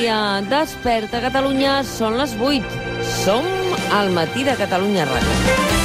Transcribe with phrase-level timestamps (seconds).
[0.00, 0.40] dia.
[0.48, 2.80] Desperta Catalunya, són les 8.
[3.20, 3.44] Som
[3.92, 5.79] al matí de Catalunya Ràdio.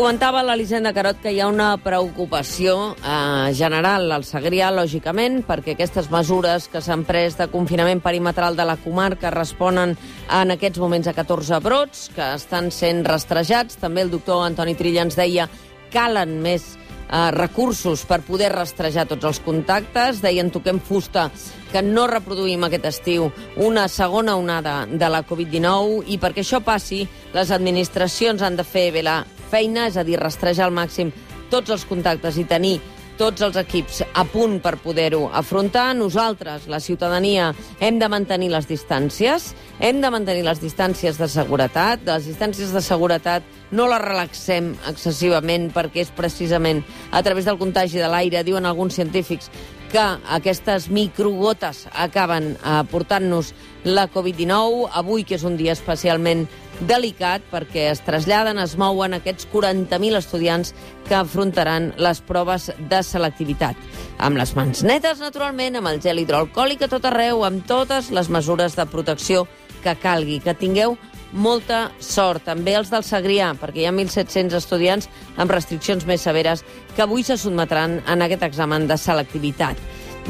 [0.00, 6.06] Comentava l'Elisenda Carot que hi ha una preocupació eh, general al Segrià, lògicament, perquè aquestes
[6.08, 11.12] mesures que s'han pres de confinament perimetral de la comarca responen en aquests moments a
[11.12, 13.76] 14 brots que estan sent rastrejats.
[13.82, 15.50] També el doctor Antoni Trilla ens deia
[15.92, 20.22] calen més eh, recursos per poder rastrejar tots els contactes.
[20.24, 21.26] Deien, toquem fusta,
[21.74, 23.28] que no reproduïm aquest estiu
[23.60, 27.02] una segona onada de la Covid-19 i perquè això passi,
[27.36, 29.18] les administracions han de fer bé la
[29.50, 31.12] feina, és a dir, rastrejar al màxim
[31.50, 32.78] tots els contactes i tenir
[33.20, 35.90] tots els equips a punt per poder-ho afrontar.
[35.96, 42.06] Nosaltres, la ciutadania, hem de mantenir les distàncies, hem de mantenir les distàncies de seguretat.
[42.08, 43.44] Les distàncies de seguretat
[43.76, 46.80] no les relaxem excessivament perquè és precisament
[47.12, 49.52] a través del contagi de l'aire, diuen alguns científics,
[49.92, 53.52] que aquestes microgotes acaben eh, portant-nos
[53.84, 54.88] la Covid-19.
[54.96, 56.46] Avui, que és un dia especialment
[56.88, 60.72] delicat perquè es traslladen, es mouen aquests 40.000 estudiants
[61.08, 63.78] que afrontaran les proves de selectivitat.
[64.18, 68.30] Amb les mans netes, naturalment, amb el gel hidroalcohòlic a tot arreu, amb totes les
[68.32, 69.46] mesures de protecció
[69.84, 70.40] que calgui.
[70.44, 70.96] Que tingueu
[71.32, 72.44] molta sort.
[72.48, 76.64] També els del Segrià, perquè hi ha 1.700 estudiants amb restriccions més severes
[76.96, 79.78] que avui se sotmetran en aquest examen de selectivitat.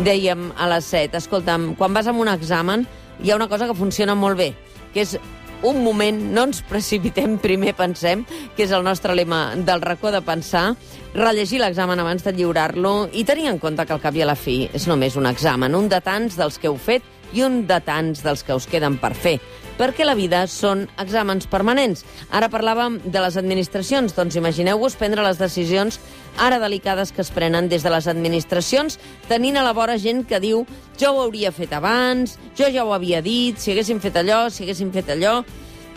[0.01, 2.87] Dèiem a les 7, escolta'm, quan vas amb un examen
[3.23, 4.53] hi ha una cosa que funciona molt bé,
[4.95, 5.19] que és
[5.63, 8.25] un moment, no ens precipitem, primer pensem,
[8.57, 10.75] que és el nostre lema del racó de pensar,
[11.15, 14.39] rellegir l'examen abans de lliurar-lo i tenir en compte que al cap i a la
[14.39, 17.05] fi és només un examen, un de tants dels que heu fet
[17.37, 19.39] i un de tants dels que us queden per fer
[19.81, 22.05] perquè la vida són exàmens permanents.
[22.29, 25.97] Ara parlàvem de les administracions, doncs imagineu-vos prendre les decisions
[26.39, 28.99] ara delicades que es prenen des de les administracions,
[29.29, 30.67] tenint a la vora gent que diu
[31.01, 34.65] jo ho hauria fet abans, jo ja ho havia dit, si haguéssim fet allò, si
[34.65, 35.41] haguéssim fet allò...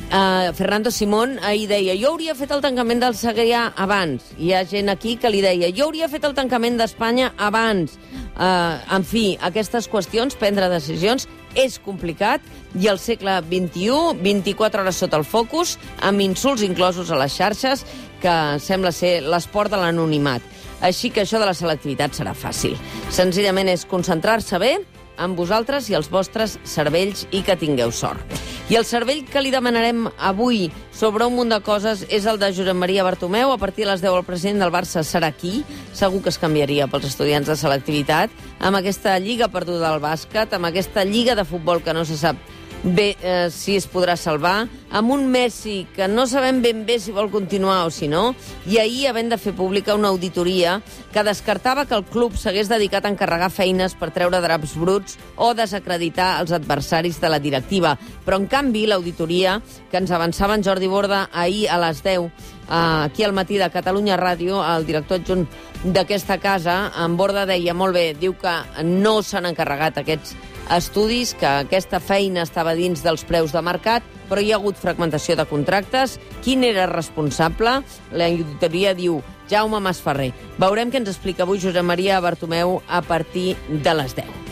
[0.03, 4.25] Uh, Fernando Simón ahir deia jo hauria fet el tancament del Segrià abans.
[4.37, 7.95] Hi ha gent aquí que li deia jo hauria fet el tancament d'Espanya abans.
[8.33, 12.41] Uh, en fi, aquestes qüestions, prendre decisions, és complicat
[12.79, 17.85] i al segle XXI, 24 hores sota el focus, amb insults inclosos a les xarxes,
[18.23, 18.33] que
[18.63, 20.41] sembla ser l'esport de l'anonimat.
[20.83, 22.75] Així que això de la selectivitat serà fàcil.
[23.13, 24.73] Senzillament és concentrar-se bé
[25.21, 28.52] amb vosaltres i els vostres cervells i que tingueu sort.
[28.71, 32.47] I el cervell que li demanarem avui sobre un munt de coses és el de
[32.55, 33.51] Josep Maria Bartomeu.
[33.51, 35.65] A partir de les 10 el president del Barça serà aquí.
[35.91, 38.31] Segur que es canviaria pels estudiants de selectivitat.
[38.63, 42.39] Amb aquesta lliga perduda del bàsquet, amb aquesta lliga de futbol que no se sap
[42.83, 47.11] bé eh, si es podrà salvar, amb un Messi que no sabem ben bé si
[47.11, 48.35] vol continuar o si no,
[48.69, 50.77] i ahir havent de fer pública una auditoria
[51.11, 55.51] que descartava que el club s'hagués dedicat a encarregar feines per treure draps bruts o
[55.57, 57.97] desacreditar els adversaris de la directiva.
[58.23, 59.59] Però, en canvi, l'auditoria
[59.89, 62.29] que ens avançava en Jordi Borda ahir a les 10 eh,
[62.69, 65.47] aquí al matí de Catalunya Ràdio, el director adjunt
[65.83, 68.53] d'aquesta casa, en Borda deia molt bé, diu que
[68.85, 70.37] no s'han encarregat aquests
[70.71, 75.35] estudis que aquesta feina estava dins dels preus de mercat, però hi ha hagut fragmentació
[75.39, 76.19] de contractes.
[76.43, 77.81] Quin era responsable?
[78.11, 80.31] La auditoria diu Jaume Masferrer.
[80.59, 84.43] Veurem què ens explica avui Josep Maria Bartomeu a partir de les 10.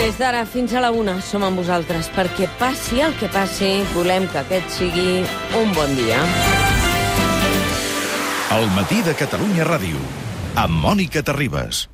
[0.00, 4.26] Des d'ara fins a la una som amb vosaltres perquè passi el que passi, volem
[4.32, 5.20] que aquest sigui
[5.60, 6.18] un bon dia.
[8.50, 10.00] El matí de Catalunya Ràdio,
[10.56, 11.86] amb Mònica Terribas.